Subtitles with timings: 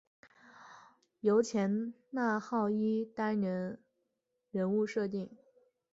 [1.19, 3.79] 由前纳浩一担任
[4.49, 5.29] 人物设定。